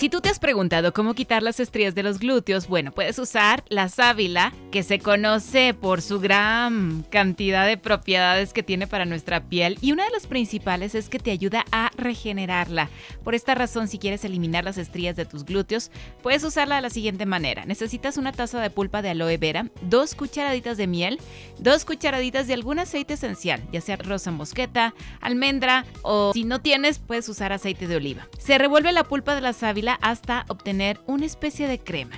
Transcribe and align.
Si 0.00 0.08
tú 0.08 0.22
te 0.22 0.30
has 0.30 0.38
preguntado 0.38 0.94
cómo 0.94 1.12
quitar 1.12 1.42
las 1.42 1.60
estrías 1.60 1.94
de 1.94 2.02
los 2.02 2.20
glúteos, 2.20 2.68
bueno, 2.68 2.90
puedes 2.90 3.18
usar 3.18 3.64
la 3.68 3.90
sábila, 3.90 4.54
que 4.70 4.82
se 4.82 4.98
conoce 4.98 5.74
por 5.74 6.00
su 6.00 6.20
gran 6.20 7.04
cantidad 7.10 7.66
de 7.66 7.76
propiedades 7.76 8.54
que 8.54 8.62
tiene 8.62 8.86
para 8.86 9.04
nuestra 9.04 9.42
piel 9.44 9.76
y 9.82 9.92
una 9.92 10.04
de 10.04 10.10
las 10.10 10.26
principales 10.26 10.94
es 10.94 11.10
que 11.10 11.18
te 11.18 11.30
ayuda 11.30 11.66
a 11.70 11.90
regenerarla. 11.98 12.88
Por 13.22 13.34
esta 13.34 13.54
razón, 13.54 13.88
si 13.88 13.98
quieres 13.98 14.24
eliminar 14.24 14.64
las 14.64 14.78
estrías 14.78 15.16
de 15.16 15.26
tus 15.26 15.44
glúteos, 15.44 15.90
puedes 16.22 16.44
usarla 16.44 16.76
de 16.76 16.80
la 16.80 16.88
siguiente 16.88 17.26
manera. 17.26 17.66
Necesitas 17.66 18.16
una 18.16 18.32
taza 18.32 18.58
de 18.58 18.70
pulpa 18.70 19.02
de 19.02 19.10
aloe 19.10 19.36
vera, 19.36 19.66
dos 19.82 20.14
cucharaditas 20.14 20.78
de 20.78 20.86
miel, 20.86 21.20
dos 21.58 21.84
cucharaditas 21.84 22.46
de 22.46 22.54
algún 22.54 22.78
aceite 22.78 23.14
esencial, 23.14 23.62
ya 23.70 23.82
sea 23.82 23.96
rosa 23.96 24.30
mosqueta, 24.30 24.94
almendra 25.20 25.84
o 26.00 26.32
si 26.32 26.44
no 26.44 26.62
tienes, 26.62 27.00
puedes 27.00 27.28
usar 27.28 27.52
aceite 27.52 27.86
de 27.86 27.96
oliva. 27.96 28.28
Se 28.38 28.56
revuelve 28.56 28.92
la 28.92 29.04
pulpa 29.04 29.34
de 29.34 29.42
la 29.42 29.52
sábila 29.52 29.89
hasta 29.94 30.44
obtener 30.48 31.00
una 31.06 31.26
especie 31.26 31.68
de 31.68 31.78
crema. 31.78 32.16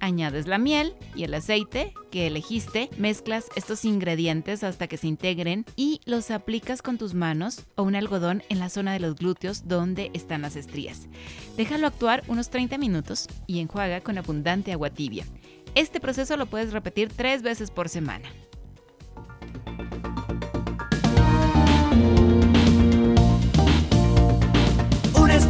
Añades 0.00 0.46
la 0.46 0.56
miel 0.56 0.94
y 1.14 1.24
el 1.24 1.34
aceite 1.34 1.92
que 2.10 2.26
elegiste, 2.26 2.88
mezclas 2.96 3.48
estos 3.54 3.84
ingredientes 3.84 4.64
hasta 4.64 4.86
que 4.86 4.96
se 4.96 5.06
integren 5.06 5.66
y 5.76 6.00
los 6.06 6.30
aplicas 6.30 6.80
con 6.80 6.96
tus 6.96 7.12
manos 7.12 7.66
o 7.76 7.82
un 7.82 7.94
algodón 7.94 8.42
en 8.48 8.58
la 8.58 8.70
zona 8.70 8.94
de 8.94 9.00
los 9.00 9.16
glúteos 9.16 9.68
donde 9.68 10.10
están 10.14 10.40
las 10.40 10.56
estrías. 10.56 11.06
Déjalo 11.58 11.86
actuar 11.86 12.22
unos 12.28 12.48
30 12.48 12.78
minutos 12.78 13.28
y 13.46 13.60
enjuaga 13.60 14.00
con 14.00 14.16
abundante 14.16 14.72
agua 14.72 14.88
tibia. 14.88 15.26
Este 15.74 16.00
proceso 16.00 16.36
lo 16.38 16.46
puedes 16.46 16.72
repetir 16.72 17.10
tres 17.14 17.42
veces 17.42 17.70
por 17.70 17.90
semana. 17.90 18.28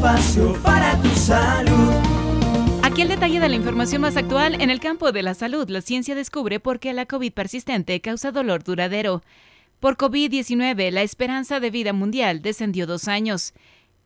Espacio 0.01 0.55
para 0.63 0.99
tu 1.03 1.11
salud. 1.11 1.93
Aquí 2.83 3.03
el 3.03 3.09
detalle 3.09 3.39
de 3.39 3.51
la 3.51 3.55
información 3.55 4.01
más 4.01 4.17
actual 4.17 4.61
en 4.61 4.71
el 4.71 4.81
campo 4.81 5.13
de 5.13 5.23
la 5.23 5.35
salud. 5.35 5.69
La 5.69 5.83
ciencia 5.83 6.15
descubre 6.15 6.59
por 6.59 6.81
qué 6.81 6.95
la 6.95 7.05
COVID 7.05 7.33
persistente 7.35 8.01
causa 8.01 8.33
dolor 8.33 8.65
duradero. 8.65 9.23
Por 9.79 9.99
COVID-19, 9.99 10.91
la 10.91 11.03
esperanza 11.03 11.61
de 11.61 11.71
vida 11.71 11.93
mundial 11.93 12.41
descendió 12.41 12.87
dos 12.87 13.09
años. 13.09 13.53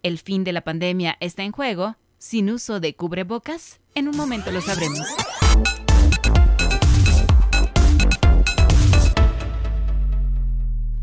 ¿El 0.03 0.19
fin 0.19 0.43
de 0.43 0.53
la 0.53 0.63
pandemia 0.63 1.17
está 1.21 1.45
en 1.45 1.53
juego? 1.53 1.97
¿Sin 2.19 2.51
uso 2.51 2.81
de 2.81 2.97
cubrebocas? 2.97 3.79
En 3.95 4.09
un 4.09 4.17
momento 4.17 4.51
lo 4.51 4.61
sabremos. 4.63 5.07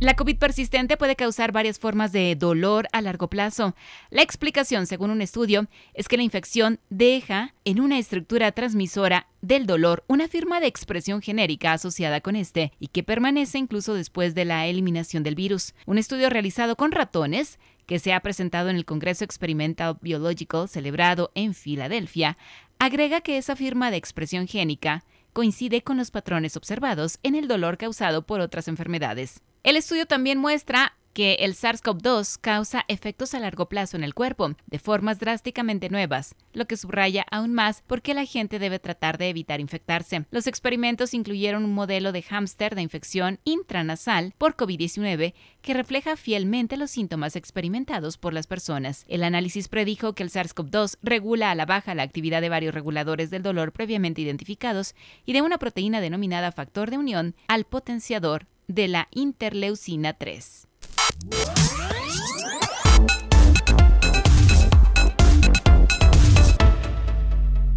La 0.02 0.16
COVID 0.16 0.38
persistente 0.38 0.98
puede 0.98 1.16
causar 1.16 1.52
varias 1.52 1.78
formas 1.78 2.12
de 2.12 2.36
dolor 2.36 2.88
a 2.92 3.02
largo 3.02 3.30
plazo. 3.30 3.76
La 4.10 4.24
explicación, 4.24 4.88
según 4.88 5.12
un 5.12 5.22
estudio, 5.22 5.68
es 5.94 6.08
que 6.08 6.18
la 6.18 6.24
infección 6.24 6.80
deja 6.90 7.54
en 7.66 7.80
una 7.80 8.00
estructura 8.00 8.52
transmisora 8.52 9.28
del 9.44 9.68
dolor 9.68 10.04
una 10.08 10.28
firma 10.28 10.60
de 10.60 10.66
expresión 10.66 11.22
genérica 11.22 11.74
asociada 11.74 12.20
con 12.20 12.36
este 12.36 12.72
y 12.80 12.88
que 12.88 13.04
permanece 13.04 13.60
incluso 13.60 13.94
después 13.94 14.34
de 14.34 14.44
la 14.44 14.66
eliminación 14.66 15.22
del 15.22 15.36
virus. 15.36 15.76
Un 15.86 16.00
estudio 16.00 16.32
realizado 16.32 16.76
con 16.76 16.92
ratones 16.92 17.60
que 17.86 18.00
se 18.00 18.12
ha 18.12 18.22
presentado 18.22 18.70
en 18.70 18.78
el 18.78 18.86
Congreso 18.86 19.24
Experimental 19.24 20.00
Biological 20.02 20.68
celebrado 20.68 21.32
en 21.36 21.54
Filadelfia, 21.54 22.38
agrega 22.80 23.22
que 23.22 23.38
esa 23.38 23.56
firma 23.56 23.92
de 23.92 23.98
expresión 23.98 24.48
génica 24.48 25.04
coincide 25.32 25.84
con 25.84 25.98
los 25.98 26.10
patrones 26.10 26.58
observados 26.58 27.20
en 27.22 27.36
el 27.36 27.48
dolor 27.48 27.78
causado 27.78 28.26
por 28.26 28.42
otras 28.42 28.68
enfermedades. 28.68 29.44
El 29.64 29.76
estudio 29.76 30.08
también 30.08 30.40
muestra 30.40 30.98
que 31.14 31.34
el 31.42 31.54
SARS-CoV-2 31.54 32.40
causa 32.42 32.84
efectos 32.88 33.36
a 33.36 33.40
largo 33.40 33.68
plazo 33.70 33.96
en 33.96 34.04
el 34.04 34.16
cuerpo, 34.16 34.56
de 34.66 34.80
formas 34.80 35.20
drásticamente 35.20 35.90
nuevas, 35.90 36.34
lo 36.54 36.66
que 36.66 36.78
subraya 36.78 37.28
aún 37.30 37.54
más 37.54 37.84
por 37.84 38.02
qué 38.02 38.16
la 38.16 38.26
gente 38.26 38.58
debe 38.58 38.80
tratar 38.80 39.20
de 39.20 39.30
evitar 39.30 39.60
infectarse. 39.60 40.26
Los 40.32 40.48
experimentos 40.48 41.14
incluyeron 41.14 41.64
un 41.64 41.76
modelo 41.76 42.12
de 42.12 42.24
hámster 42.24 42.74
de 42.74 42.82
infección 42.82 43.40
intranasal 43.44 44.34
por 44.40 44.56
COVID-19 44.56 45.36
que 45.62 45.74
refleja 45.76 46.16
fielmente 46.16 46.76
los 46.76 46.90
síntomas 46.90 47.36
experimentados 47.36 48.18
por 48.18 48.34
las 48.34 48.48
personas. 48.48 49.06
El 49.08 49.24
análisis 49.24 49.68
predijo 49.68 50.14
que 50.14 50.24
el 50.24 50.32
SARS-CoV-2 50.32 50.98
regula 51.04 51.52
a 51.52 51.56
la 51.56 51.68
baja 51.68 51.94
la 51.94 52.04
actividad 52.04 52.42
de 52.42 52.50
varios 52.50 52.74
reguladores 52.74 53.30
del 53.30 53.44
dolor 53.44 53.74
previamente 53.74 54.22
identificados 54.22 54.96
y 55.24 55.34
de 55.34 55.44
una 55.44 55.60
proteína 55.60 56.02
denominada 56.02 56.52
factor 56.52 56.90
de 56.90 56.98
unión 56.98 57.36
al 57.48 57.66
potenciador 57.66 58.48
de 58.74 58.88
la 58.88 59.08
interleucina 59.12 60.14
3. 60.14 60.68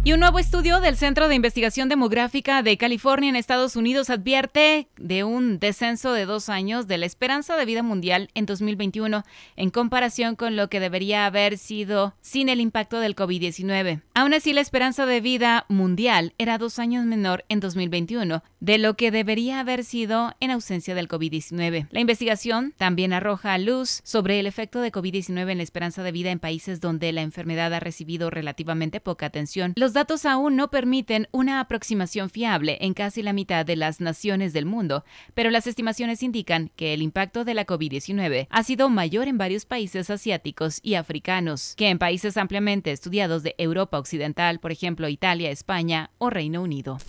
Y 0.07 0.13
un 0.13 0.19
nuevo 0.19 0.37
estudio 0.37 0.81
del 0.81 0.97
Centro 0.97 1.27
de 1.27 1.33
Investigación 1.33 1.89
Demográfica 1.89 2.61
de 2.61 2.77
California 2.77 3.27
en 3.27 3.35
Estados 3.35 3.75
Unidos 3.75 4.11
advierte 4.11 4.87
de 4.97 5.23
un 5.23 5.57
descenso 5.57 6.13
de 6.13 6.27
dos 6.27 6.47
años 6.47 6.85
de 6.85 6.99
la 6.99 7.07
esperanza 7.07 7.57
de 7.57 7.65
vida 7.65 7.81
mundial 7.81 8.29
en 8.35 8.45
2021 8.45 9.23
en 9.55 9.69
comparación 9.71 10.35
con 10.35 10.55
lo 10.55 10.69
que 10.69 10.79
debería 10.79 11.25
haber 11.25 11.57
sido 11.57 12.13
sin 12.21 12.49
el 12.49 12.61
impacto 12.61 12.99
del 12.99 13.15
COVID-19. 13.15 14.03
Aún 14.13 14.35
así, 14.35 14.53
la 14.53 14.61
esperanza 14.61 15.07
de 15.07 15.21
vida 15.21 15.65
mundial 15.69 16.35
era 16.37 16.59
dos 16.59 16.77
años 16.77 17.03
menor 17.05 17.43
en 17.49 17.59
2021 17.59 18.43
de 18.59 18.77
lo 18.77 18.95
que 18.97 19.09
debería 19.09 19.59
haber 19.59 19.83
sido 19.83 20.35
en 20.39 20.51
ausencia 20.51 20.93
del 20.93 21.07
COVID-19. 21.07 21.87
La 21.89 21.99
investigación 21.99 22.75
también 22.77 23.11
arroja 23.11 23.57
luz 23.57 24.01
sobre 24.03 24.39
el 24.39 24.45
efecto 24.45 24.81
de 24.81 24.91
COVID-19 24.91 25.49
en 25.49 25.57
la 25.57 25.63
esperanza 25.63 26.03
de 26.03 26.11
vida 26.11 26.29
en 26.29 26.37
países 26.37 26.79
donde 26.79 27.11
la 27.11 27.23
enfermedad 27.23 27.73
ha 27.73 27.79
recibido 27.79 28.29
relativamente 28.29 28.99
poca 28.99 29.25
atención. 29.25 29.73
Los 29.75 29.94
datos 29.95 30.27
aún 30.27 30.55
no 30.55 30.69
permiten 30.69 31.27
una 31.31 31.59
aproximación 31.59 32.29
fiable 32.29 32.77
en 32.81 32.93
casi 32.93 33.23
la 33.23 33.33
mitad 33.33 33.65
de 33.65 33.75
las 33.75 33.99
naciones 33.99 34.53
del 34.53 34.67
mundo, 34.67 35.03
pero 35.33 35.49
las 35.49 35.65
estimaciones 35.65 36.21
indican 36.21 36.69
que 36.75 36.93
el 36.93 37.01
impacto 37.01 37.43
de 37.43 37.55
la 37.55 37.65
COVID-19 37.65 38.45
ha 38.51 38.63
sido 38.63 38.89
mayor 38.89 39.27
en 39.27 39.39
varios 39.39 39.65
países 39.65 40.11
asiáticos 40.11 40.79
y 40.83 40.93
africanos 40.93 41.73
que 41.75 41.89
en 41.89 41.97
países 41.97 42.37
ampliamente 42.37 42.91
estudiados 42.91 43.41
de 43.41 43.55
Europa 43.57 43.97
Occidental, 43.97 44.59
por 44.59 44.71
ejemplo 44.71 45.09
Italia, 45.09 45.49
España 45.49 46.11
o 46.19 46.29
Reino 46.29 46.61
Unido. 46.61 46.99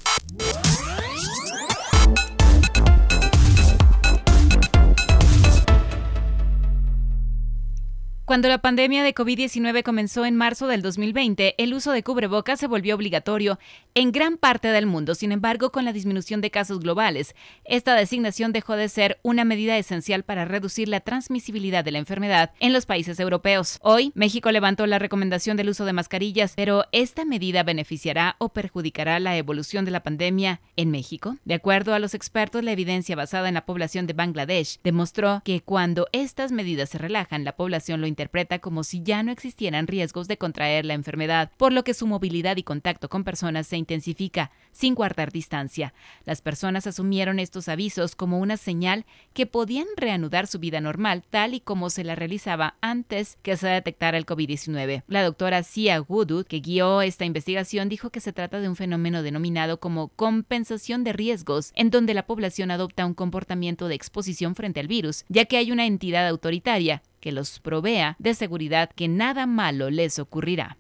Cuando 8.27 8.49
la 8.49 8.59
pandemia 8.59 9.05
de 9.05 9.15
COVID-19 9.15 9.85
comenzó 9.85 10.27
en 10.27 10.35
marzo 10.35 10.67
del 10.67 10.83
2020, 10.83 11.55
el 11.59 11.73
uso 11.73 11.93
de 11.93 12.03
cubrebocas 12.03 12.59
se 12.59 12.67
volvió 12.67 12.97
obligatorio 12.97 13.61
en 13.95 14.11
gran 14.11 14.37
parte 14.37 14.67
del 14.67 14.85
mundo. 14.85 15.15
Sin 15.15 15.31
embargo, 15.31 15.71
con 15.71 15.85
la 15.85 15.93
disminución 15.93 16.41
de 16.41 16.51
casos 16.51 16.81
globales, 16.81 17.37
esta 17.65 17.95
designación 17.95 18.53
dejó 18.53 18.75
de 18.75 18.89
ser 18.89 19.21
una 19.23 19.45
medida 19.45 19.79
esencial 19.79 20.25
para 20.25 20.45
reducir 20.45 20.89
la 20.89 20.99
transmisibilidad 20.99 21.85
de 21.85 21.93
la 21.93 21.99
enfermedad 21.99 22.51
en 22.59 22.73
los 22.73 22.85
países 22.85 23.21
europeos. 23.21 23.79
Hoy, 23.81 24.11
México 24.17 24.51
levantó 24.51 24.89
la 24.89 24.99
recomendación 24.99 25.57
del 25.57 25.69
uso 25.69 25.85
de 25.85 25.93
mascarillas, 25.93 26.55
pero 26.57 26.87
¿esta 26.91 27.25
medida 27.25 27.63
beneficiará 27.63 28.35
o 28.41 28.49
perjudicará 28.49 29.21
la 29.21 29.37
evolución 29.37 29.85
de 29.85 29.93
la 29.93 30.03
pandemia 30.03 30.61
en 30.75 30.91
México? 30.91 31.37
De 31.45 31.55
acuerdo 31.55 31.95
a 31.95 32.01
los 32.01 32.13
expertos, 32.13 32.65
la 32.65 32.73
evidencia 32.73 33.15
basada 33.15 33.47
en 33.47 33.55
la 33.55 33.67
población 33.67 34.09
de 34.09 34.15
Bangladesh 34.15 34.81
demostró 34.83 35.43
que 35.45 35.61
cuando 35.61 36.09
estas 36.11 36.51
medidas 36.51 36.89
se 36.89 36.99
relajan, 36.99 37.45
la 37.45 37.55
población 37.55 38.01
lo 38.01 38.09
interpreta 38.17 38.61
como 38.61 38.83
si 38.83 39.03
ya 39.03 39.23
no 39.23 39.31
existieran 39.31 39.87
riesgos 39.87 40.27
de 40.27 40.39
contraer 40.39 40.87
la 40.87 40.95
enfermedad, 40.95 41.53
por 41.59 41.75
lo 41.75 41.85
que 41.85 41.93
su 41.93 42.07
movilidad 42.07 42.57
y 42.57 42.63
contacto 42.63 43.11
con 43.11 43.25
personas 43.25 43.67
se 43.67 43.77
intensifica, 43.77 44.51
sin 44.73 44.95
guardar 44.95 45.31
distancia. 45.31 45.93
Las 46.25 46.41
personas 46.41 46.87
asumieron 46.87 47.39
estos 47.39 47.69
avisos 47.69 48.17
como 48.17 48.39
una 48.39 48.57
señal 48.57 49.05
que 49.35 49.45
podían 49.45 49.87
reanudar 49.99 50.47
su 50.47 50.59
vida 50.59 50.81
normal, 50.81 51.25
tal 51.29 51.53
y 51.53 51.61
como 51.61 51.91
se 51.91 52.05
la 52.05 52.15
realizaba 52.15 52.77
antes 52.81 53.37
que 53.43 53.59
se 53.59 53.69
detectara 53.69 54.17
el 54.17 54.25
COVID-19. 54.25 55.03
La 55.09 55.23
doctora 55.23 55.63
Sia 55.63 56.01
Woodwood, 56.01 56.47
que 56.47 56.61
guió 56.61 57.03
esta 57.03 57.27
investigación, 57.27 57.91
dijo 57.91 58.09
que 58.09 58.21
se 58.21 58.33
trata 58.33 58.61
de 58.61 58.69
un 58.71 58.77
fenómeno 58.77 59.23
denominado 59.23 59.79
como 59.79 60.09
compensación 60.09 61.05
de 61.05 61.13
riesgos, 61.13 61.73
en 61.75 61.91
donde 61.91 62.15
la 62.15 62.27
población 62.27 62.71
adopta 62.71 63.05
un 63.05 63.13
comportamiento 63.13 63.89
de 63.89 63.95
exposición 63.95 64.55
frente 64.55 64.81
al 64.81 64.89
virus, 64.89 65.27
ya 65.29 65.45
que 65.45 65.59
hay 65.59 65.71
una 65.71 65.85
entidad 65.85 66.27
autoritaria 66.27 67.03
que 67.27 67.33
los 67.33 67.59
provea 67.59 68.15
de 68.21 68.35
seguridad 68.35 68.89
que 68.95 69.09
nada 69.09 69.47
malo 69.47 69.91
les 69.91 70.21
ocurrirá. 70.21 70.79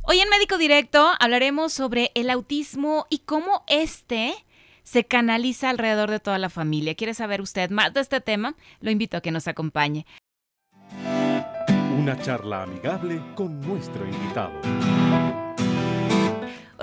Hoy 0.00 0.20
en 0.20 0.28
Médico 0.30 0.56
Directo 0.56 1.06
hablaremos 1.20 1.74
sobre 1.74 2.12
el 2.14 2.30
autismo 2.30 3.06
y 3.10 3.18
cómo 3.18 3.62
este 3.66 4.32
se 4.84 5.04
canaliza 5.04 5.68
alrededor 5.68 6.10
de 6.10 6.18
toda 6.18 6.38
la 6.38 6.48
familia. 6.48 6.94
¿Quiere 6.94 7.12
saber 7.12 7.42
usted 7.42 7.68
más 7.68 7.92
de 7.92 8.00
este 8.00 8.22
tema? 8.22 8.56
Lo 8.80 8.90
invito 8.90 9.18
a 9.18 9.20
que 9.20 9.32
nos 9.32 9.48
acompañe. 9.48 10.06
Una 11.98 12.18
charla 12.22 12.62
amigable 12.62 13.20
con 13.34 13.60
nuestro 13.60 14.06
invitado. 14.06 15.01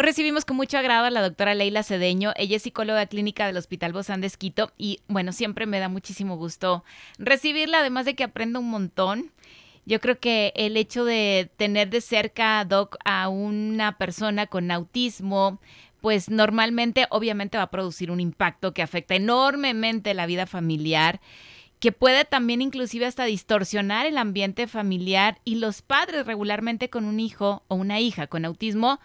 Recibimos 0.01 0.45
con 0.45 0.55
mucho 0.55 0.77
agrado 0.77 1.03
a 1.03 1.09
la 1.09 1.21
doctora 1.21 1.55
Leila 1.55 1.83
Cedeño. 1.83 2.31
Ella 2.37 2.55
es 2.55 2.63
psicóloga 2.63 3.05
clínica 3.07 3.45
del 3.45 3.57
Hospital 3.57 3.91
Bozán 3.91 4.21
de 4.21 4.27
Esquito 4.27 4.71
y 4.77 5.01
bueno, 5.09 5.33
siempre 5.33 5.65
me 5.65 5.79
da 5.79 5.89
muchísimo 5.89 6.37
gusto 6.37 6.85
recibirla, 7.17 7.79
además 7.79 8.05
de 8.05 8.15
que 8.15 8.23
aprendo 8.23 8.61
un 8.61 8.69
montón. 8.69 9.33
Yo 9.85 9.99
creo 9.99 10.17
que 10.17 10.53
el 10.55 10.77
hecho 10.77 11.03
de 11.03 11.51
tener 11.57 11.89
de 11.89 11.99
cerca, 11.99 12.63
Doc, 12.63 12.95
a 13.03 13.27
una 13.27 13.97
persona 13.97 14.47
con 14.47 14.71
autismo, 14.71 15.59
pues 15.99 16.29
normalmente 16.29 17.05
obviamente 17.09 17.57
va 17.57 17.63
a 17.63 17.71
producir 17.71 18.09
un 18.09 18.21
impacto 18.21 18.73
que 18.73 18.81
afecta 18.81 19.15
enormemente 19.15 20.13
la 20.13 20.27
vida 20.27 20.45
familiar 20.45 21.19
que 21.81 21.91
puede 21.93 22.25
también 22.25 22.61
inclusive 22.61 23.05
hasta 23.05 23.23
distorsionar 23.23 24.05
el 24.05 24.17
ambiente 24.17 24.67
familiar 24.67 25.39
y 25.45 25.55
los 25.55 25.81
padres 25.81 26.25
regularmente 26.25 26.89
con 26.89 27.05
un 27.05 27.19
hijo 27.19 27.63
o 27.69 27.75
una 27.75 28.01
hija 28.01 28.27
con 28.27 28.43
autismo, 28.43 28.99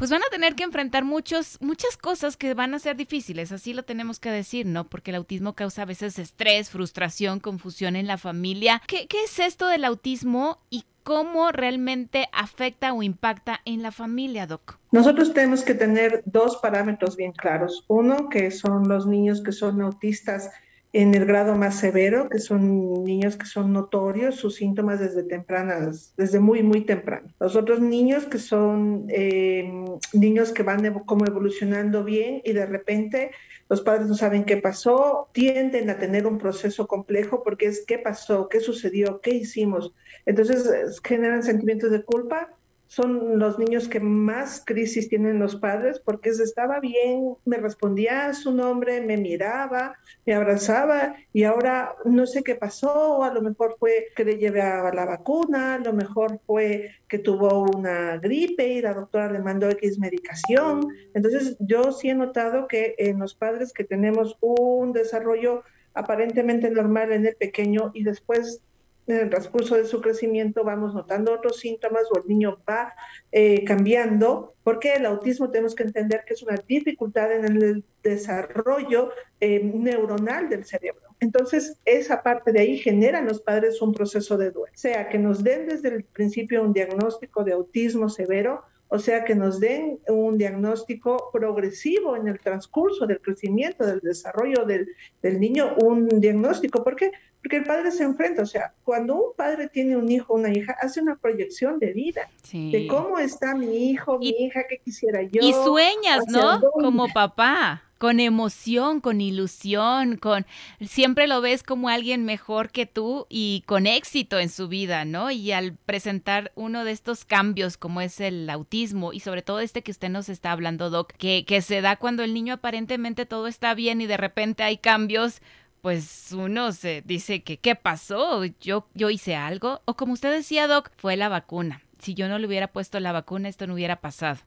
pues 0.00 0.10
van 0.10 0.22
a 0.22 0.30
tener 0.30 0.54
que 0.54 0.64
enfrentar 0.64 1.04
muchos, 1.04 1.58
muchas 1.60 1.98
cosas 1.98 2.38
que 2.38 2.54
van 2.54 2.72
a 2.72 2.78
ser 2.78 2.96
difíciles, 2.96 3.52
así 3.52 3.74
lo 3.74 3.82
tenemos 3.82 4.18
que 4.18 4.30
decir, 4.30 4.64
¿no? 4.64 4.88
Porque 4.88 5.10
el 5.10 5.16
autismo 5.16 5.52
causa 5.52 5.82
a 5.82 5.84
veces 5.84 6.18
estrés, 6.18 6.70
frustración, 6.70 7.38
confusión 7.38 7.96
en 7.96 8.06
la 8.06 8.16
familia. 8.16 8.80
¿Qué, 8.86 9.06
qué 9.08 9.24
es 9.24 9.38
esto 9.38 9.68
del 9.68 9.84
autismo 9.84 10.56
y 10.70 10.86
cómo 11.02 11.52
realmente 11.52 12.30
afecta 12.32 12.94
o 12.94 13.02
impacta 13.02 13.60
en 13.66 13.82
la 13.82 13.92
familia, 13.92 14.46
Doc? 14.46 14.78
Nosotros 14.90 15.34
tenemos 15.34 15.62
que 15.62 15.74
tener 15.74 16.22
dos 16.24 16.56
parámetros 16.56 17.14
bien 17.14 17.32
claros. 17.32 17.84
Uno, 17.86 18.30
que 18.30 18.50
son 18.50 18.88
los 18.88 19.06
niños 19.06 19.42
que 19.42 19.52
son 19.52 19.82
autistas 19.82 20.48
en 20.92 21.14
el 21.14 21.24
grado 21.24 21.54
más 21.54 21.78
severo, 21.78 22.28
que 22.28 22.40
son 22.40 23.04
niños 23.04 23.36
que 23.36 23.46
son 23.46 23.72
notorios, 23.72 24.34
sus 24.34 24.56
síntomas 24.56 24.98
desde 24.98 25.22
tempranas, 25.22 26.12
desde 26.16 26.40
muy, 26.40 26.62
muy 26.62 26.80
temprano. 26.80 27.28
Los 27.38 27.54
otros 27.54 27.80
niños 27.80 28.24
que 28.24 28.38
son 28.38 29.06
eh, 29.08 29.72
niños 30.12 30.50
que 30.52 30.64
van 30.64 30.92
como 31.06 31.26
evolucionando 31.26 32.02
bien 32.02 32.42
y 32.44 32.52
de 32.52 32.66
repente 32.66 33.30
los 33.68 33.82
padres 33.82 34.08
no 34.08 34.14
saben 34.14 34.44
qué 34.44 34.56
pasó, 34.56 35.28
tienden 35.32 35.90
a 35.90 35.98
tener 35.98 36.26
un 36.26 36.38
proceso 36.38 36.88
complejo 36.88 37.44
porque 37.44 37.66
es 37.66 37.84
qué 37.86 37.98
pasó, 37.98 38.48
qué 38.48 38.58
sucedió, 38.58 39.20
qué 39.20 39.30
hicimos. 39.30 39.94
Entonces 40.26 41.00
generan 41.04 41.44
sentimientos 41.44 41.92
de 41.92 42.02
culpa, 42.02 42.52
son 42.90 43.38
los 43.38 43.56
niños 43.56 43.86
que 43.86 44.00
más 44.00 44.64
crisis 44.66 45.08
tienen 45.08 45.38
los 45.38 45.54
padres 45.54 46.00
porque 46.00 46.30
estaba 46.30 46.80
bien, 46.80 47.36
me 47.44 47.58
respondía 47.58 48.26
a 48.26 48.34
su 48.34 48.52
nombre, 48.52 49.00
me 49.00 49.16
miraba, 49.16 49.94
me 50.26 50.34
abrazaba 50.34 51.14
y 51.32 51.44
ahora 51.44 51.94
no 52.04 52.26
sé 52.26 52.42
qué 52.42 52.56
pasó, 52.56 53.22
a 53.22 53.32
lo 53.32 53.42
mejor 53.42 53.76
fue 53.78 54.08
que 54.16 54.24
le 54.24 54.38
llevé 54.38 54.60
a 54.60 54.92
la 54.92 55.04
vacuna, 55.04 55.74
a 55.74 55.78
lo 55.78 55.92
mejor 55.92 56.40
fue 56.44 56.90
que 57.06 57.20
tuvo 57.20 57.62
una 57.62 58.18
gripe 58.18 58.66
y 58.66 58.82
la 58.82 58.94
doctora 58.94 59.30
le 59.30 59.38
mandó 59.38 59.70
X 59.70 60.00
medicación. 60.00 60.88
Entonces 61.14 61.56
yo 61.60 61.92
sí 61.92 62.10
he 62.10 62.14
notado 62.16 62.66
que 62.66 62.96
en 62.98 63.20
los 63.20 63.36
padres 63.36 63.72
que 63.72 63.84
tenemos 63.84 64.36
un 64.40 64.92
desarrollo 64.92 65.62
aparentemente 65.94 66.68
normal 66.68 67.12
en 67.12 67.24
el 67.24 67.36
pequeño 67.36 67.92
y 67.94 68.02
después 68.02 68.62
en 69.10 69.20
el 69.20 69.30
transcurso 69.30 69.76
de 69.76 69.84
su 69.84 70.00
crecimiento 70.00 70.64
vamos 70.64 70.94
notando 70.94 71.32
otros 71.32 71.58
síntomas 71.58 72.04
o 72.10 72.18
el 72.18 72.28
niño 72.28 72.58
va 72.68 72.94
eh, 73.32 73.64
cambiando, 73.64 74.54
porque 74.62 74.94
el 74.94 75.06
autismo 75.06 75.50
tenemos 75.50 75.74
que 75.74 75.84
entender 75.84 76.24
que 76.26 76.34
es 76.34 76.42
una 76.42 76.56
dificultad 76.66 77.32
en 77.32 77.44
el 77.44 77.84
desarrollo 78.02 79.10
eh, 79.40 79.62
neuronal 79.62 80.48
del 80.48 80.64
cerebro. 80.64 81.02
Entonces, 81.20 81.78
esa 81.84 82.22
parte 82.22 82.52
de 82.52 82.60
ahí 82.60 82.78
genera 82.78 83.18
en 83.18 83.26
los 83.26 83.40
padres 83.42 83.82
un 83.82 83.92
proceso 83.92 84.38
de 84.38 84.50
duelo, 84.50 84.72
sea 84.74 85.08
que 85.08 85.18
nos 85.18 85.44
den 85.44 85.66
desde 85.66 85.88
el 85.88 86.04
principio 86.04 86.62
un 86.62 86.72
diagnóstico 86.72 87.44
de 87.44 87.52
autismo 87.52 88.08
severo, 88.08 88.62
o 88.92 88.98
sea, 88.98 89.24
que 89.24 89.36
nos 89.36 89.60
den 89.60 90.00
un 90.08 90.36
diagnóstico 90.36 91.30
progresivo 91.32 92.16
en 92.16 92.26
el 92.26 92.40
transcurso 92.40 93.06
del 93.06 93.20
crecimiento, 93.20 93.86
del 93.86 94.00
desarrollo 94.00 94.64
del, 94.64 94.88
del 95.22 95.38
niño, 95.38 95.76
un 95.80 96.08
diagnóstico. 96.20 96.82
¿Por 96.82 96.96
qué? 96.96 97.12
Porque 97.42 97.56
el 97.56 97.64
padre 97.64 97.90
se 97.90 98.04
enfrenta, 98.04 98.42
o 98.42 98.46
sea, 98.46 98.74
cuando 98.84 99.14
un 99.14 99.34
padre 99.34 99.68
tiene 99.68 99.96
un 99.96 100.10
hijo 100.10 100.34
o 100.34 100.36
una 100.36 100.50
hija, 100.50 100.76
hace 100.80 101.00
una 101.00 101.16
proyección 101.16 101.78
de 101.78 101.92
vida, 101.92 102.28
de 102.52 102.86
cómo 102.88 103.18
está 103.18 103.54
mi 103.54 103.90
hijo, 103.90 104.18
mi 104.18 104.28
hija, 104.28 104.64
qué 104.68 104.78
quisiera 104.78 105.22
yo. 105.22 105.40
Y 105.42 105.52
sueñas, 105.52 106.26
¿no? 106.28 106.60
Como 106.72 107.08
papá 107.08 107.82
con 108.00 108.18
emoción, 108.18 109.02
con 109.02 109.20
ilusión, 109.20 110.16
con 110.16 110.46
siempre 110.80 111.26
lo 111.26 111.42
ves 111.42 111.62
como 111.62 111.90
alguien 111.90 112.24
mejor 112.24 112.70
que 112.70 112.86
tú 112.86 113.26
y 113.28 113.62
con 113.66 113.86
éxito 113.86 114.38
en 114.38 114.48
su 114.48 114.68
vida, 114.68 115.04
¿no? 115.04 115.30
Y 115.30 115.52
al 115.52 115.74
presentar 115.74 116.50
uno 116.54 116.84
de 116.84 116.92
estos 116.92 117.26
cambios 117.26 117.76
como 117.76 118.00
es 118.00 118.18
el 118.20 118.48
autismo 118.48 119.12
y 119.12 119.20
sobre 119.20 119.42
todo 119.42 119.60
este 119.60 119.82
que 119.82 119.90
usted 119.90 120.08
nos 120.08 120.30
está 120.30 120.52
hablando, 120.52 120.88
Doc, 120.88 121.12
que, 121.12 121.44
que 121.44 121.60
se 121.60 121.82
da 121.82 121.96
cuando 121.96 122.22
el 122.22 122.32
niño 122.32 122.54
aparentemente 122.54 123.26
todo 123.26 123.46
está 123.46 123.74
bien 123.74 124.00
y 124.00 124.06
de 124.06 124.16
repente 124.16 124.62
hay 124.62 124.78
cambios, 124.78 125.42
pues 125.80 126.32
uno 126.32 126.72
se 126.72 127.02
dice 127.04 127.42
que 127.42 127.58
¿qué 127.58 127.74
pasó? 127.74 128.44
¿Yo, 128.60 128.86
yo 128.94 129.10
hice 129.10 129.36
algo? 129.36 129.80
O 129.84 129.96
como 129.96 130.12
usted 130.12 130.32
decía, 130.32 130.66
Doc, 130.66 130.90
fue 130.96 131.16
la 131.16 131.28
vacuna. 131.28 131.82
Si 131.98 132.14
yo 132.14 132.28
no 132.28 132.38
le 132.38 132.46
hubiera 132.46 132.68
puesto 132.68 133.00
la 133.00 133.12
vacuna, 133.12 133.48
esto 133.48 133.66
no 133.66 133.74
hubiera 133.74 134.00
pasado. 134.00 134.38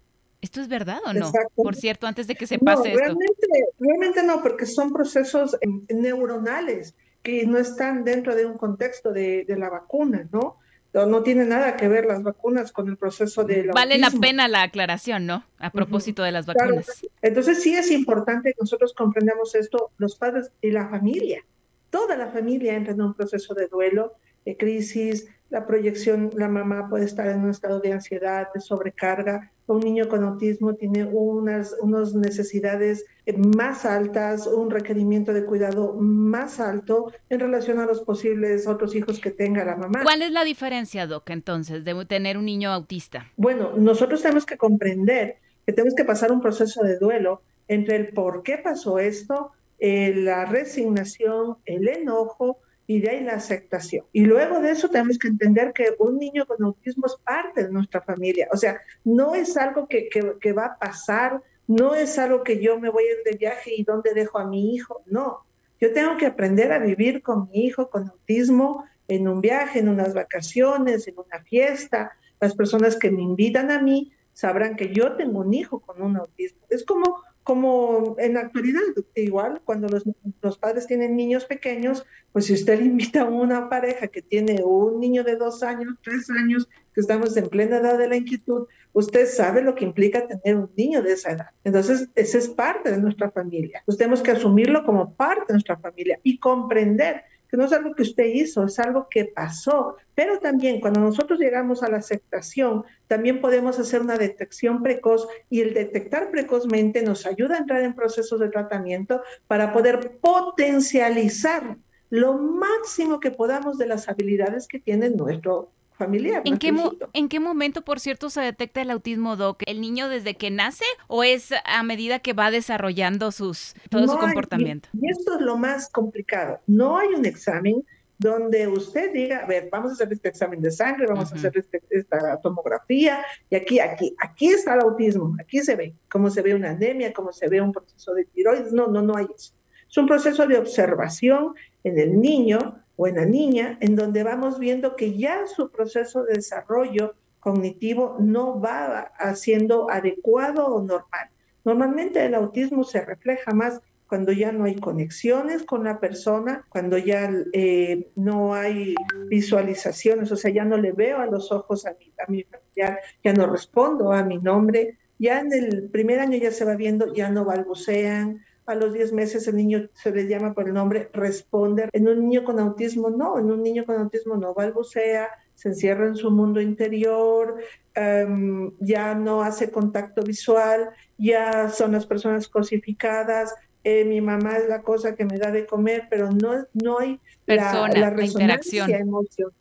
¿Esto 0.41 0.59
es 0.59 0.67
verdad 0.67 0.99
o 1.05 1.13
no? 1.13 1.31
Por 1.55 1.75
cierto, 1.75 2.05
antes 2.05 2.27
de 2.27 2.35
que 2.35 2.47
se 2.47 2.59
pase 2.59 2.91
no, 2.91 2.99
realmente, 2.99 3.47
Realmente 3.79 4.23
no, 4.23 4.41
porque 4.41 4.65
son 4.65 4.91
procesos 4.91 5.57
em, 5.61 5.85
neuronales 5.89 6.95
que 7.21 7.45
no 7.45 7.57
están 7.57 8.03
dentro 8.03 8.35
de 8.35 8.45
un 8.45 8.57
contexto 8.57 9.13
de, 9.13 9.45
de 9.45 9.57
la 9.57 9.69
vacuna, 9.69 10.27
¿no? 10.31 10.57
No 10.93 11.23
tiene 11.23 11.45
nada 11.45 11.75
que 11.75 11.87
ver 11.87 12.05
las 12.05 12.21
vacunas 12.21 12.71
con 12.71 12.87
el 12.87 12.97
proceso 12.97 13.43
de 13.43 13.65
la 13.65 13.73
Vale 13.73 13.97
la 13.97 14.11
pena 14.11 14.47
la 14.47 14.61
aclaración, 14.61 15.25
¿no? 15.25 15.43
A 15.57 15.71
propósito 15.71 16.21
de 16.21 16.31
las 16.31 16.45
vacunas. 16.45 17.01
Entonces 17.21 17.63
sí 17.63 17.75
es 17.75 17.89
importante 17.89 18.51
que 18.51 18.57
nosotros 18.59 18.93
comprendamos 18.93 19.55
esto, 19.55 19.91
los 19.97 20.15
padres 20.15 20.51
y 20.61 20.71
la 20.71 20.87
familia. 20.89 21.43
Toda 21.89 22.15
la 22.15 22.27
familia 22.27 22.75
entra 22.75 22.93
en 22.93 23.01
un 23.01 23.13
proceso 23.13 23.53
de 23.55 23.67
duelo, 23.67 24.13
de 24.45 24.55
crisis, 24.55 25.27
la 25.49 25.65
proyección, 25.65 26.31
la 26.35 26.47
mamá 26.47 26.89
puede 26.89 27.05
estar 27.05 27.27
en 27.27 27.41
un 27.41 27.49
estado 27.49 27.79
de 27.79 27.93
ansiedad, 27.93 28.47
de 28.53 28.59
sobrecarga. 28.61 29.51
Un 29.67 29.79
niño 29.79 30.09
con 30.09 30.23
autismo 30.23 30.73
tiene 30.75 31.05
unas, 31.05 31.75
unas 31.81 32.13
necesidades 32.13 33.05
más 33.37 33.85
altas, 33.85 34.45
un 34.47 34.69
requerimiento 34.69 35.33
de 35.33 35.45
cuidado 35.45 35.93
más 35.93 36.59
alto 36.59 37.13
en 37.29 37.39
relación 37.39 37.79
a 37.79 37.85
los 37.85 38.01
posibles 38.01 38.67
otros 38.67 38.93
hijos 38.95 39.19
que 39.19 39.31
tenga 39.31 39.63
la 39.63 39.77
mamá. 39.77 40.03
¿Cuál 40.03 40.21
es 40.21 40.31
la 40.31 40.43
diferencia, 40.43 41.07
Doc, 41.07 41.29
entonces, 41.29 41.85
de 41.85 42.05
tener 42.05 42.37
un 42.37 42.45
niño 42.45 42.71
autista? 42.71 43.31
Bueno, 43.37 43.71
nosotros 43.77 44.21
tenemos 44.21 44.45
que 44.45 44.57
comprender 44.57 45.37
que 45.65 45.71
tenemos 45.71 45.95
que 45.95 46.03
pasar 46.03 46.31
un 46.31 46.41
proceso 46.41 46.83
de 46.83 46.97
duelo 46.97 47.41
entre 47.67 47.95
el 47.95 48.09
por 48.09 48.43
qué 48.43 48.57
pasó 48.57 48.99
esto, 48.99 49.51
eh, 49.79 50.13
la 50.15 50.45
resignación, 50.45 51.57
el 51.65 51.87
enojo, 51.87 52.57
y 52.85 52.99
de 52.99 53.09
ahí 53.09 53.23
la 53.23 53.33
aceptación. 53.33 54.05
Y 54.11 54.25
luego 54.25 54.59
de 54.59 54.71
eso 54.71 54.89
tenemos 54.89 55.17
que 55.17 55.29
entender 55.29 55.73
que 55.73 55.95
un 55.99 56.17
niño 56.17 56.45
con 56.45 56.61
autismo 56.63 57.05
es 57.07 57.15
parte 57.23 57.63
de 57.63 57.71
nuestra 57.71 58.01
familia. 58.01 58.47
O 58.51 58.57
sea, 58.57 58.81
no 59.03 59.35
es 59.35 59.55
algo 59.57 59.87
que, 59.87 60.09
que, 60.09 60.53
va 60.53 60.65
a 60.65 60.79
pasar, 60.79 61.41
no 61.67 61.95
es 61.95 62.19
algo 62.19 62.43
que 62.43 62.61
yo 62.61 62.79
me 62.79 62.89
voy 62.89 63.03
a 63.03 63.11
ir 63.11 63.17
de 63.25 63.37
viaje 63.37 63.71
y 63.75 63.83
dónde 63.83 64.13
dejo 64.13 64.37
a 64.37 64.47
mi 64.47 64.75
hijo. 64.75 65.01
No, 65.05 65.45
yo 65.79 65.93
tengo 65.93 66.17
que 66.17 66.25
aprender 66.25 66.71
a 66.71 66.79
vivir 66.79 67.21
con 67.21 67.49
mi 67.49 67.65
hijo 67.65 67.89
con 67.89 68.09
autismo 68.09 68.85
en 69.07 69.27
un 69.27 69.41
viaje, 69.41 69.79
en 69.79 69.89
unas 69.89 70.13
vacaciones, 70.13 71.07
en 71.07 71.15
una 71.17 71.43
fiesta. 71.43 72.11
Las 72.39 72.55
personas 72.55 72.97
que 72.97 73.11
me 73.11 73.21
invitan 73.21 73.71
a 73.71 73.81
mí 73.81 74.11
sabrán 74.33 74.75
que 74.75 74.93
yo 74.93 75.15
tengo 75.15 75.39
un 75.39 75.53
hijo 75.53 75.79
con 75.79 76.01
un 76.01 76.17
autismo. 76.17 76.61
Es 76.69 76.83
como 76.85 77.23
como 77.43 78.15
en 78.19 78.35
la 78.35 78.41
actualidad, 78.41 78.81
igual 79.15 79.61
cuando 79.65 79.87
los, 79.87 80.03
los, 80.41 80.57
padres 80.57 80.87
tienen 80.87 81.15
niños 81.15 81.45
pequeños, 81.45 82.05
pues 82.31 82.45
si 82.45 82.53
usted 82.53 82.79
le 82.79 82.85
invita 82.85 83.21
a 83.21 83.25
una 83.25 83.69
pareja 83.69 84.07
que 84.07 84.21
tiene 84.21 84.63
un 84.63 84.99
niño 84.99 85.23
de 85.23 85.35
dos 85.35 85.61
años, 85.61 85.95
tres 86.01 86.29
años, 86.29 86.69
que 86.93 87.01
estamos 87.01 87.35
en 87.35 87.49
plena 87.49 87.77
edad 87.77 87.97
de 87.97 88.07
la 88.07 88.15
inquietud, 88.15 88.67
usted 88.93 89.27
sabe 89.27 89.61
lo 89.61 89.75
que 89.75 89.85
implica 89.85 90.27
tener 90.27 90.55
un 90.55 90.69
niño 90.77 91.01
de 91.01 91.13
esa 91.13 91.31
edad. 91.31 91.49
Entonces, 91.63 92.09
ese 92.15 92.37
es 92.37 92.47
parte 92.47 92.91
de 92.91 92.99
nuestra 92.99 93.31
familia. 93.31 93.83
Tenemos 93.97 94.21
que 94.21 94.31
asumirlo 94.31 94.85
como 94.85 95.13
parte 95.13 95.45
de 95.47 95.53
nuestra 95.53 95.77
familia 95.77 96.19
y 96.23 96.37
comprender 96.37 97.23
no 97.57 97.65
es 97.65 97.73
algo 97.73 97.93
que 97.93 98.03
usted 98.03 98.25
hizo, 98.25 98.65
es 98.65 98.79
algo 98.79 99.07
que 99.09 99.25
pasó. 99.25 99.97
Pero 100.15 100.39
también 100.39 100.79
cuando 100.79 100.99
nosotros 100.99 101.39
llegamos 101.39 101.83
a 101.83 101.89
la 101.89 101.97
aceptación, 101.97 102.83
también 103.07 103.41
podemos 103.41 103.79
hacer 103.79 104.01
una 104.01 104.17
detección 104.17 104.81
precoz 104.81 105.27
y 105.49 105.61
el 105.61 105.73
detectar 105.73 106.31
precozmente 106.31 107.03
nos 107.03 107.25
ayuda 107.25 107.55
a 107.55 107.59
entrar 107.59 107.83
en 107.83 107.93
procesos 107.93 108.39
de 108.39 108.49
tratamiento 108.49 109.21
para 109.47 109.71
poder 109.73 110.17
potencializar 110.19 111.77
lo 112.09 112.35
máximo 112.35 113.19
que 113.19 113.31
podamos 113.31 113.77
de 113.77 113.87
las 113.87 114.07
habilidades 114.07 114.67
que 114.67 114.79
tiene 114.79 115.09
nuestro 115.09 115.71
familiar. 115.93 116.41
¿En 116.45 116.57
qué. 116.57 116.73
¿En 117.13 117.29
qué 117.29 117.39
momento, 117.39 117.81
por 117.83 117.99
cierto, 117.99 118.29
se 118.29 118.41
detecta 118.41 118.81
el 118.81 118.91
autismo, 118.91 119.35
Doc? 119.35 119.61
¿El 119.65 119.81
niño 119.81 120.09
desde 120.09 120.35
que 120.35 120.51
nace 120.51 120.85
o 121.07 121.23
es 121.23 121.49
a 121.65 121.83
medida 121.83 122.19
que 122.19 122.33
va 122.33 122.51
desarrollando 122.51 123.31
sus, 123.31 123.73
todo 123.89 124.01
su 124.07 124.07
No 124.07 124.13
hay- 124.13 124.19
comportamiento? 124.25 124.89
Y 124.93 125.09
esto 125.09 125.35
es 125.35 125.41
lo 125.41 125.57
más 125.57 125.89
complicado. 125.89 126.59
No 126.67 126.97
hay 126.97 127.09
un 127.09 127.25
examen 127.25 127.83
donde 128.19 128.67
usted 128.67 129.11
diga, 129.11 129.39
a 129.39 129.45
ver, 129.47 129.67
vamos 129.71 129.91
a 129.91 129.93
hacer 129.95 130.13
este 130.13 130.29
examen 130.29 130.61
de 130.61 130.71
sangre, 130.71 131.07
vamos 131.07 131.25
Ujú. 131.25 131.35
a 131.35 131.37
hacer 131.39 131.57
este- 131.57 131.81
esta 131.89 132.39
tomografía, 132.41 133.25
y 133.49 133.55
aquí, 133.55 133.79
aquí, 133.79 134.15
aquí 134.19 134.47
está 134.47 134.75
el 134.75 134.81
autismo, 134.81 135.35
aquí 135.41 135.59
se 135.59 135.75
ve, 135.75 135.93
cómo 136.09 136.29
se 136.29 136.41
ve 136.41 136.55
una 136.55 136.69
anemia, 136.69 137.11
cómo 137.11 137.33
se 137.33 137.49
ve 137.49 137.59
un 137.59 137.73
proceso 137.73 138.13
de 138.13 138.23
tiroides. 138.25 138.71
No, 138.71 138.87
no, 138.87 139.01
no 139.01 139.17
hay 139.17 139.25
eso. 139.35 139.53
Es 139.89 139.97
un 139.97 140.07
proceso 140.07 140.47
de 140.47 140.57
observación 140.57 141.53
en 141.83 141.99
el 141.99 142.21
niño 142.21 142.79
o 142.95 143.07
en 143.07 143.15
la 143.15 143.25
niña, 143.25 143.77
en 143.81 143.95
donde 143.95 144.23
vamos 144.23 144.59
viendo 144.59 144.95
que 144.95 145.17
ya 145.17 145.47
su 145.47 145.69
proceso 145.69 146.23
de 146.23 146.35
desarrollo 146.35 147.15
cognitivo 147.39 148.17
no 148.19 148.59
va 148.59 149.11
haciendo 149.17 149.89
adecuado 149.89 150.65
o 150.65 150.81
normal. 150.81 151.29
Normalmente 151.65 152.23
el 152.25 152.35
autismo 152.35 152.83
se 152.83 153.01
refleja 153.01 153.53
más 153.53 153.81
cuando 154.07 154.31
ya 154.31 154.51
no 154.51 154.65
hay 154.65 154.75
conexiones 154.75 155.63
con 155.63 155.83
la 155.85 155.99
persona, 155.99 156.65
cuando 156.69 156.97
ya 156.97 157.31
eh, 157.51 158.11
no 158.15 158.53
hay 158.53 158.93
visualizaciones, 159.27 160.31
o 160.31 160.35
sea, 160.35 160.51
ya 160.51 160.65
no 160.65 160.77
le 160.77 160.91
veo 160.91 161.17
a 161.17 161.25
los 161.25 161.51
ojos 161.51 161.85
a 161.85 161.95
mi, 161.97 162.13
a 162.19 162.29
mi 162.29 162.43
familiar, 162.43 162.99
ya 163.23 163.33
no 163.33 163.47
respondo 163.47 164.11
a 164.11 164.23
mi 164.23 164.37
nombre, 164.37 164.99
ya 165.17 165.39
en 165.39 165.51
el 165.51 165.89
primer 165.89 166.19
año 166.19 166.37
ya 166.37 166.51
se 166.51 166.63
va 166.63 166.75
viendo, 166.75 167.13
ya 167.13 167.29
no 167.29 167.43
balbucean, 167.43 168.43
a 168.65 168.75
los 168.75 168.93
10 168.93 169.13
meses 169.13 169.47
el 169.47 169.55
niño 169.55 169.89
se 169.93 170.11
le 170.11 170.27
llama 170.27 170.53
por 170.53 170.67
el 170.67 170.73
nombre, 170.73 171.09
responde. 171.13 171.89
En 171.91 172.07
un 172.07 172.19
niño 172.19 172.43
con 172.43 172.59
autismo 172.59 173.09
no, 173.09 173.37
en 173.39 173.51
un 173.51 173.61
niño 173.61 173.85
con 173.85 173.97
autismo 173.97 174.35
no 174.35 174.53
balbucea, 174.53 175.29
se 175.55 175.69
encierra 175.69 176.07
en 176.07 176.15
su 176.15 176.31
mundo 176.31 176.61
interior, 176.61 177.57
um, 177.95 178.71
ya 178.79 179.15
no 179.15 179.41
hace 179.41 179.69
contacto 179.69 180.23
visual, 180.23 180.89
ya 181.17 181.69
son 181.69 181.91
las 181.91 182.05
personas 182.05 182.47
cosificadas, 182.47 183.53
eh, 183.83 184.05
mi 184.05 184.21
mamá 184.21 184.57
es 184.57 184.69
la 184.69 184.81
cosa 184.81 185.15
que 185.15 185.25
me 185.25 185.37
da 185.37 185.51
de 185.51 185.65
comer, 185.65 186.07
pero 186.09 186.31
no, 186.31 186.65
no 186.73 186.99
hay 186.99 187.19
Persona, 187.45 187.93
la, 187.93 187.99
la 187.99 188.09
resonancia 188.11 188.83
interacción. 188.83 188.91
emocional. 188.91 189.53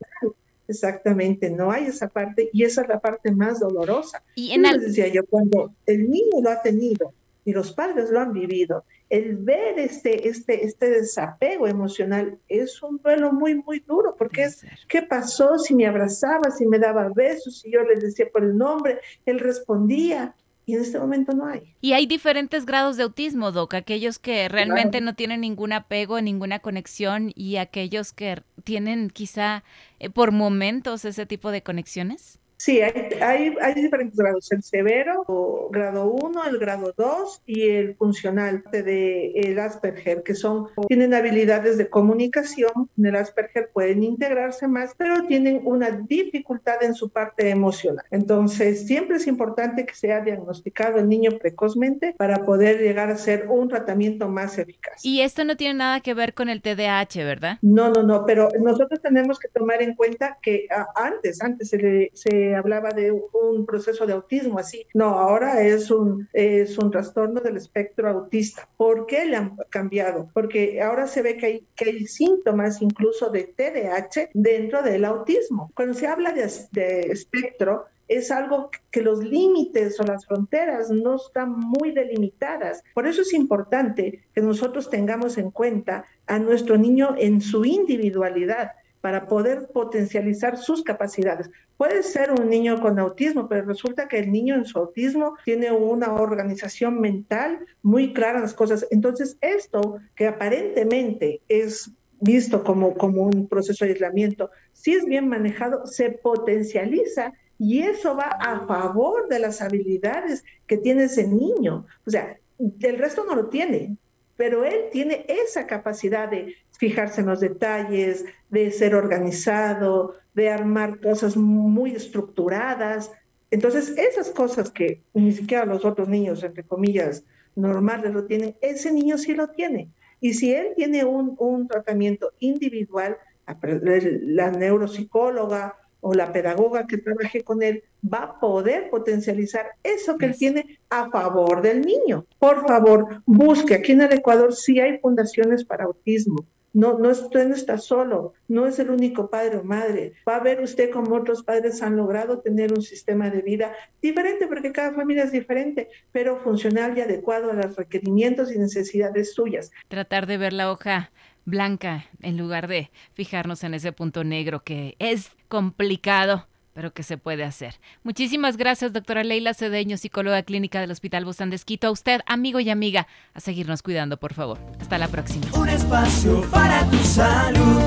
Exactamente, 0.69 1.51
no 1.51 1.73
hay 1.73 1.87
esa 1.87 2.09
parte 2.09 2.49
y 2.53 2.63
esa 2.63 2.83
es 2.83 2.89
la 2.89 3.01
parte 3.01 3.33
más 3.33 3.59
dolorosa. 3.59 4.23
Y 4.37 4.53
en 4.53 4.63
Yo 4.63 4.79
decía 4.79 5.09
yo, 5.09 5.27
cuando 5.27 5.75
el 5.87 6.09
niño 6.09 6.41
lo 6.41 6.51
ha 6.51 6.63
tenido 6.63 7.13
y 7.45 7.53
los 7.53 7.73
padres 7.73 8.11
lo 8.11 8.21
han 8.21 8.33
vivido, 8.33 8.85
el 9.11 9.37
ver 9.37 9.79
este, 9.79 10.29
este, 10.29 10.65
este 10.65 10.89
desapego 10.89 11.67
emocional 11.67 12.39
es 12.49 12.83
un 12.83 12.99
duelo 12.99 13.33
muy, 13.33 13.55
muy 13.55 13.81
duro, 13.81 14.15
porque 14.17 14.45
es, 14.45 14.65
¿qué 14.89 15.03
pasó 15.03 15.59
si 15.59 15.75
me 15.75 15.87
abrazaba, 15.87 16.51
si 16.51 16.67
me 16.67 16.79
daba 16.79 17.11
besos, 17.15 17.61
si 17.61 17.71
yo 17.71 17.83
le 17.83 17.97
decía 17.97 18.27
por 18.33 18.43
el 18.43 18.57
nombre, 18.57 19.01
él 19.27 19.39
respondía? 19.39 20.35
Y 20.65 20.77
en 20.77 20.83
este 20.83 20.99
momento 20.99 21.33
no 21.33 21.47
hay. 21.47 21.75
Y 21.81 21.93
hay 21.93 22.07
diferentes 22.07 22.65
grados 22.65 22.97
de 22.97 23.03
autismo, 23.03 23.51
Doc. 23.51 23.75
Aquellos 23.75 24.21
que 24.21 24.49
realmente 24.49 25.01
no 25.01 25.17
tienen 25.17 25.41
ningún 25.41 25.73
apego, 25.73 26.21
ninguna 26.21 26.61
conexión 26.61 27.33
y 27.35 27.57
aquellos 27.57 28.13
que 28.13 28.43
tienen 28.63 29.11
quizá 29.11 29.65
eh, 29.99 30.09
por 30.09 30.31
momentos 30.31 31.05
ese 31.05 31.27
tipo 31.27 31.51
de 31.51 31.65
conexiones. 31.65 32.39
Sí, 32.63 32.81
hay, 32.81 32.93
hay, 33.21 33.57
hay, 33.61 33.75
diferentes 33.75 34.17
grados, 34.17 34.53
el 34.53 34.63
severo, 34.63 35.25
o 35.27 35.69
grado 35.69 36.13
1, 36.13 36.45
el 36.45 36.59
grado 36.59 36.95
2 36.97 37.43
y 37.45 37.71
el 37.71 37.97
funcional 37.97 38.63
de 38.71 39.33
el 39.33 39.59
Asperger, 39.59 40.23
que 40.23 40.37
son, 40.37 40.69
tienen 40.87 41.13
habilidades 41.13 41.77
de 41.77 41.89
comunicación, 41.89 42.89
en 42.97 43.07
el 43.07 43.17
Asperger 43.17 43.71
pueden 43.73 44.05
integrarse 44.05 44.69
más, 44.69 44.95
pero 44.97 45.27
tienen 45.27 45.63
una 45.65 45.91
dificultad 45.91 46.85
en 46.85 46.95
su 46.95 47.11
parte 47.11 47.51
emocional. 47.51 48.05
Entonces, 48.13 48.87
siempre 48.87 49.17
es 49.17 49.27
importante 49.27 49.85
que 49.85 49.97
sea 49.97 50.21
diagnosticado 50.21 51.01
el 51.01 51.09
niño 51.09 51.33
precozmente 51.41 52.15
para 52.17 52.45
poder 52.45 52.79
llegar 52.79 53.11
a 53.11 53.17
ser 53.17 53.49
un 53.49 53.69
tratamiento 53.71 54.29
más 54.29 54.57
eficaz. 54.57 55.05
Y 55.05 55.23
esto 55.23 55.45
no 55.45 55.57
tiene 55.57 55.75
nada 55.75 55.99
que 55.99 56.15
ver 56.15 56.33
con 56.33 56.49
el 56.49 56.63
TDAH, 56.63 57.25
¿verdad? 57.25 57.59
No, 57.61 57.91
no, 57.91 58.05
no, 58.05 58.25
pero 58.25 58.51
nosotros 58.61 59.03
tenemos 59.03 59.41
que 59.41 59.49
tomar 59.49 59.83
en 59.83 59.97
cuenta 59.97 60.39
que 60.41 60.69
antes, 60.95 61.43
antes 61.43 61.69
se, 61.69 61.79
le, 61.79 62.11
se 62.15 62.52
hablaba 62.55 62.91
de 62.91 63.13
un 63.13 63.67
proceso 63.67 64.07
de 64.07 64.13
autismo 64.13 64.59
así. 64.59 64.87
No, 64.95 65.09
ahora 65.09 65.63
es 65.63 65.91
un, 65.91 66.29
es 66.33 66.79
un 66.79 66.91
trastorno 66.91 67.41
del 67.41 67.57
espectro 67.57 68.09
autista. 68.09 68.69
¿Por 68.77 69.07
qué 69.07 69.27
le 69.27 69.37
han 69.37 69.57
cambiado? 69.71 70.29
Porque 70.33 70.81
ahora 70.83 71.07
se 71.07 71.23
ve 71.23 71.37
que 71.37 71.47
hay, 71.47 71.67
que 71.75 71.91
hay 71.91 72.07
síntomas 72.07 72.81
incluso 72.83 73.31
de 73.31 73.45
TDAH 73.45 74.31
dentro 74.35 74.83
del 74.83 75.05
autismo. 75.05 75.71
Cuando 75.75 75.95
se 75.95 76.07
habla 76.07 76.33
de, 76.33 76.49
de 76.73 77.01
espectro, 77.13 77.87
es 78.09 78.31
algo 78.31 78.71
que 78.91 79.01
los 79.01 79.25
límites 79.25 79.99
o 79.99 80.05
las 80.05 80.27
fronteras 80.27 80.91
no 80.91 81.17
están 81.17 81.59
muy 81.59 81.93
delimitadas. 81.93 82.83
Por 82.95 83.07
eso 83.07 83.23
es 83.23 83.33
importante 83.33 84.25
que 84.35 84.41
nosotros 84.43 84.91
tengamos 84.91 85.39
en 85.39 85.51
cuenta 85.51 86.05
a 86.27 86.39
nuestro 86.39 86.77
niño 86.77 87.15
en 87.17 87.41
su 87.41 87.65
individualidad 87.65 88.73
para 89.03 89.27
poder 89.27 89.69
potencializar 89.75 90.57
sus 90.57 90.83
capacidades. 90.83 91.51
Puede 91.77 92.03
ser 92.05 92.31
un 92.31 92.49
niño 92.49 92.81
con 92.81 92.99
autismo, 92.99 93.49
pero 93.49 93.67
resulta 93.67 94.09
que 94.09 94.21
el 94.21 94.33
niño 94.33 94.55
en 94.55 94.65
su 94.65 94.79
autismo 94.79 95.37
tiene 95.45 95.73
una 95.73 96.15
organización 96.15 97.01
mental 97.01 97.59
muy 97.83 98.15
clara 98.15 98.39
en 98.39 98.43
las 98.43 98.55
cosas. 98.55 98.87
Entonces, 98.91 99.37
esto 99.41 99.99
que 100.15 100.29
aparentemente 100.29 101.41
es 101.49 101.91
visto 102.21 102.63
como, 102.63 102.95
como 102.95 103.23
un 103.23 103.49
proceso 103.49 103.85
de 103.85 103.91
aislamiento, 103.91 104.51
si 104.73 104.93
es 104.93 105.05
bien 105.05 105.29
manejado, 105.29 105.85
se 105.87 106.11
potencializa 106.11 107.33
y 107.59 107.83
eso 107.83 108.17
va 108.17 108.29
a 108.41 108.67
favor 108.69 109.29
de 109.29 109.41
las 109.41 109.61
habilidades 109.61 110.45
que 110.69 110.79
tiene 110.79 111.05
ese 111.05 111.27
niño. 111.27 111.87
O 112.07 112.11
sea, 112.11 112.39
el 112.59 112.99
resto 112.99 113.25
no 113.25 113.35
lo 113.35 113.49
tiene, 113.49 113.97
pero 114.37 114.65
él 114.65 114.87
tiene 114.91 115.25
esa 115.29 115.67
capacidad 115.67 116.29
de 116.29 116.55
fijarse 116.79 117.21
en 117.21 117.29
los 117.29 117.41
detalles, 117.41 118.25
de 118.51 118.71
ser 118.71 118.95
organizado, 118.95 120.17
de 120.35 120.51
armar 120.51 121.01
cosas 121.01 121.37
muy 121.37 121.95
estructuradas. 121.95 123.13
Entonces, 123.51 123.95
esas 123.97 124.31
cosas 124.31 124.71
que 124.71 125.03
ni 125.15 125.33
siquiera 125.33 125.67
los 125.67 125.85
otros 125.85 126.09
niños, 126.09 126.43
entre 126.43 126.65
comillas, 126.65 127.25
normales 127.55 128.13
lo 128.13 128.25
tienen, 128.25 128.57
ese 128.63 128.93
niño 128.93 129.19
sí 129.19 129.35
lo 129.35 129.49
tiene. 129.49 129.91
Y 130.21 130.35
si 130.35 130.55
él 130.55 130.69
tiene 130.77 131.05
un, 131.05 131.35
un 131.39 131.69
tratamiento 131.69 132.33
individual, 132.39 133.19
la 133.47 134.51
neuropsicóloga 134.51 135.77
o 136.03 136.13
la 136.15 136.33
pedagoga 136.33 136.87
que 136.87 136.99
trabaje 136.99 137.43
con 137.43 137.63
él 137.63 137.85
va 138.13 138.25
a 138.25 138.41
poder 138.41 138.91
potencializar 138.91 139.67
eso 139.85 140.19
que 140.19 140.27
él 140.27 140.37
tiene 140.37 140.79
a 140.91 141.09
favor 141.11 141.63
del 141.63 141.81
niño. 141.81 142.27
Por 142.39 142.67
favor, 142.67 143.23
busque. 143.25 143.75
Aquí 143.77 143.93
en 143.93 144.03
el 144.03 144.13
Ecuador 144.13 144.53
sí 144.53 144.81
hay 144.81 144.99
fundaciones 144.99 145.65
para 145.65 145.85
autismo. 145.85 146.45
No, 146.75 146.99
no, 146.99 147.11
usted 147.11 147.47
no 147.47 147.55
está 147.55 147.77
solo, 147.77 148.33
no 148.49 148.67
es 148.67 148.79
el 148.79 148.91
único 148.91 149.29
padre 149.29 149.59
o 149.59 149.63
madre. 149.63 150.15
Va 150.27 150.37
a 150.37 150.43
ver 150.43 150.61
usted 150.63 150.91
cómo 150.91 151.15
otros 151.15 151.43
padres 151.43 151.83
han 151.83 151.97
logrado 151.97 152.41
tener 152.41 152.73
un 152.73 152.83
sistema 152.83 153.29
de 153.29 153.43
vida 153.43 153.73
diferente, 154.01 154.47
porque 154.47 154.73
cada 154.73 154.93
familia 154.95 155.25
es 155.25 155.33
diferente, 155.33 155.89
pero 156.13 156.39
funcional 156.39 156.97
y 156.97 157.03
adecuado 157.03 157.51
a 157.51 157.55
los 157.55 157.77
requerimientos 157.77 158.51
y 158.53 158.59
necesidades 158.59 159.35
suyas. 159.35 159.71
Tratar 159.89 160.27
de 160.27 160.39
ver 160.39 160.55
la 160.55 160.73
hoja 160.73 161.13
blanca 161.45 162.07
en 162.21 162.37
lugar 162.37 162.69
de 162.69 162.91
fijarnos 163.15 163.65
en 163.65 163.75
ese 163.75 163.93
punto 163.93 164.25
negro 164.25 164.63
que 164.63 164.97
es 164.99 165.31
complicado 165.49 166.47
pero 166.75 166.93
que 166.93 167.03
se 167.03 167.19
puede 167.19 167.45
hacer. 167.45 167.81
Muchísimas 168.03 168.57
gracias, 168.57 168.93
doctora 168.93 169.25
Leila 169.25 169.55
Cedeño, 169.55 169.97
psicóloga 169.97 170.43
clínica 170.43 170.81
del 170.81 170.91
Hospital 170.91 171.25
Bozán 171.25 171.51
de 171.51 171.57
Esquito. 171.57 171.87
A 171.87 171.91
usted, 171.91 172.21
amigo 172.27 172.61
y 172.61 172.71
amiga, 172.71 173.07
a 173.35 173.41
seguirnos 173.41 173.83
cuidando, 173.83 174.19
por 174.19 174.35
favor. 174.35 174.59
Hasta 174.81 174.99
la 174.99 175.09
próxima. 175.09 175.47
Un 175.55 175.69
espacio 175.69 176.43
para 176.51 176.89
tu 176.89 176.99
salud. 176.99 177.83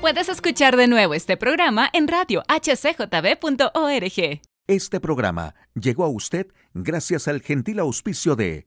Puedes 0.00 0.28
escuchar 0.28 0.76
de 0.76 0.88
nuevo 0.88 1.14
este 1.14 1.36
programa 1.36 1.88
en 1.92 2.08
radio 2.08 2.42
hcjb.org. 2.48 4.40
Este 4.66 5.00
programa 5.00 5.54
llegó 5.74 6.04
a 6.04 6.08
usted 6.08 6.46
gracias 6.74 7.28
al 7.28 7.42
gentil 7.42 7.80
auspicio 7.80 8.34
de 8.34 8.66